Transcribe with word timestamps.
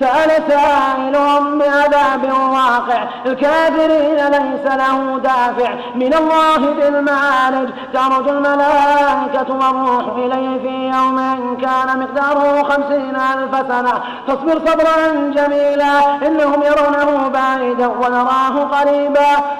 سأل 0.00 0.30
سائل 0.48 1.14
بعذاب 1.58 2.32
واقع. 2.52 3.04
الكافرين 3.26 4.16
ليس 4.16 4.64
له 4.64 5.18
دافع. 5.18 5.70
من 5.94 6.14
الله 6.14 6.56
ذي 6.56 6.88
المعارج 6.88 7.68
الملائكة 8.28 9.54
والروح 9.54 10.04
إليه 10.16 10.58
في 10.58 10.96
يوم 10.96 11.18
كان 11.60 12.00
مقداره 12.00 12.62
خمسين 12.62 13.16
ألف 13.16 13.68
سنة. 13.68 13.92
فاصبر 14.26 14.58
صبرا 14.66 14.96
جميلا. 15.36 16.26
إنهم 16.26 16.62
يرونه 16.62 17.28
بعيدا 17.28 17.86
ونراه 17.86 18.64
قريبا. 18.64 19.59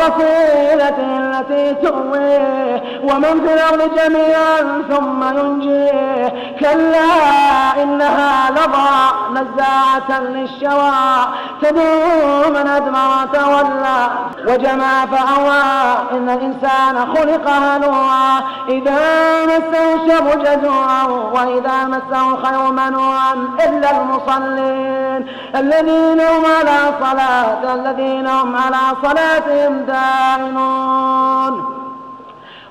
وفصيلته 0.00 1.18
التي 1.18 1.74
تؤويه 1.74 2.82
ومن 3.02 3.46
في 3.46 3.54
الأرض 3.54 3.90
جميعا 3.96 4.82
ثم 4.90 5.38
ينجيه 5.38 6.32
كلا 6.60 7.10
إنها 7.82 8.50
لظى 8.50 8.94
نزاعة 9.32 10.20
للشوى. 10.20 10.92
تدعو 11.62 12.50
من 12.50 12.66
أدمر 12.66 13.08
وتولى 13.22 14.08
وجمع 14.50 15.06
فأوى 15.06 15.62
إن 16.12 16.28
الإنسان 16.28 17.14
خلق 17.14 17.48
هلوعا 17.48 18.40
إذا 18.68 19.00
مسه 19.44 19.94
الشر 19.94 20.34
جزوعا 20.34 21.04
وإذا 21.06 21.84
مسه 21.84 22.32
الخير 22.32 22.72
منوعا 22.72 23.34
إلا 23.68 23.90
المصلين. 24.02 25.26
الذين 25.56 26.20
هم 26.20 26.44
على 26.44 26.94
صلاة 27.00 27.74
الذين 27.74 28.26
هم 28.26 28.56
على 28.56 28.96
صلاتهم 29.02 29.78
دائمون. 29.86 31.69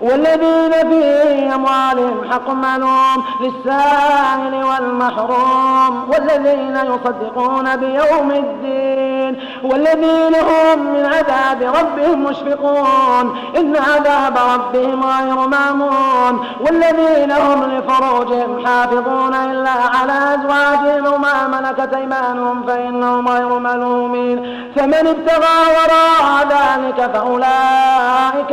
والذين 0.00 0.72
في 0.72 1.54
أموالهم 1.54 2.30
حق 2.30 2.50
معلوم 2.50 3.24
للسائل 3.40 4.64
والمحروم 4.64 6.10
والذين 6.10 6.76
يصدقون 6.76 7.76
بيوم 7.76 8.30
الدين 8.30 9.40
والذين 9.62 10.34
هم 10.34 10.92
من 10.94 11.06
عذاب 11.06 11.62
ربهم 11.62 12.24
مشفقون. 12.24 13.38
إن 13.56 13.76
عذاب 13.76 14.38
ربهم 14.54 15.04
غير 15.04 15.48
مأمون 15.48 16.46
والذين 16.60 17.32
هم 17.32 17.64
لفروجهم 17.64 18.66
حافظون 18.66 19.34
إلا 19.34 19.70
على 19.70 20.34
أزواجهم 20.34 21.14
وما 21.14 21.46
ملكت 21.48 21.94
أيمانهم 21.94 22.62
فإنهم 22.66 23.28
غير 23.28 23.58
ملومين. 23.58 24.38
فمن 24.76 25.06
ابتغى 25.06 25.58
وراء 25.76 26.46
ذلك 26.48 27.10
فأولئك 27.14 27.87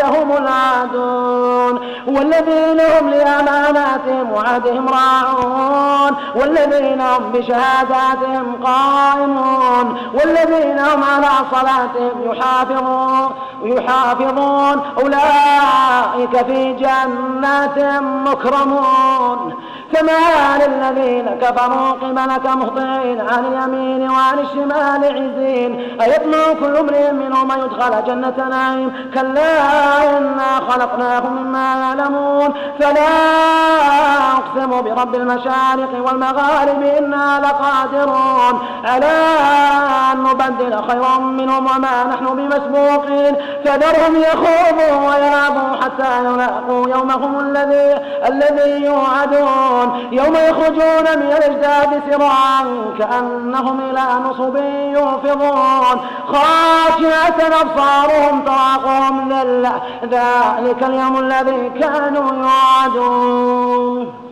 هم 0.04 0.32
العادون 0.38 1.80
والذين 2.08 2.82
هم 2.82 3.10
لأماناتهم 3.10 4.32
وعدهم 4.32 4.90
راعون 4.90 6.16
والذين 6.36 7.02
هم 7.02 7.32
بشهاداتهم 7.32 8.56
قائمون 8.64 9.98
والذين 10.14 10.80
هم 10.80 11.04
على 11.04 11.30
صلاتهم 11.52 12.32
يحافظون 12.32 13.32
يحافظون 13.64 14.82
أولئك 14.98 16.46
في 16.46 16.74
جنات 16.74 18.02
مكرمون 18.02 19.56
فما 19.94 20.66
للذين 20.66 21.30
كفروا 21.42 21.92
قبلك 21.92 22.46
مهطعين 22.46 23.22
عن 23.22 23.46
اليمين 23.46 24.10
وعن 24.10 24.40
الشمال 24.40 25.04
عزين 25.04 26.00
أيطمع 26.02 26.54
كل 26.60 26.78
امرئ 26.78 27.12
منهم 27.12 27.52
أن 27.52 27.60
يدخل 27.60 28.06
جنة 28.08 28.48
نعيم 28.50 28.94
كلا 29.14 29.62
إنا 30.18 30.62
خلقناهم 30.70 31.34
مما 31.44 31.76
يعلمون. 31.80 32.54
فلا 32.80 33.16
أقسم 34.38 34.82
برب 34.82 35.16
المشارق 35.16 36.06
والمغارب 36.06 36.82
إنا 36.98 37.40
لقادرون. 37.40 38.68
على 38.86 39.16
أن 40.16 40.24
نبدل 40.24 40.84
خيرا 40.90 41.18
منهم 41.18 41.66
وما 41.66 42.04
نحن 42.04 42.26
بمسبوقين. 42.26 43.36
فذرهم 43.66 44.16
يخوضوا 44.16 45.08
ويلعبوا 45.08 45.76
حتى 45.84 46.26
يلاقوا 46.26 46.90
يومهم 46.90 47.40
الذي 47.40 48.00
الذي 48.28 48.86
يوعدون. 48.86 50.10
يوم 50.12 50.36
يخرجون 50.36 51.20
من 51.20 51.34
الأجداد 51.38 52.02
سرعا 52.12 52.64
كأنهم 53.00 53.80
إلى 53.80 54.06
نصب 54.30 54.56
يوفضون 54.96 55.98
خاشعة 56.28 57.62
أبصارهم 57.62 58.46
تراقهم 58.46 59.34
ذلة 59.34 59.82
ذلك 60.04 60.84
اليوم 60.84 61.20
الذي 61.20 61.70
كانوا 61.70 62.32
يوعدون. 62.34 64.25